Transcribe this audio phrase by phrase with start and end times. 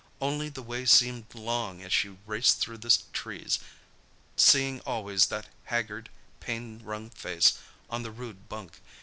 [0.19, 3.59] Only the way seemed long as she raced through the trees,
[4.35, 8.81] seeing always that haggard, pain wrung face on the rude bunk.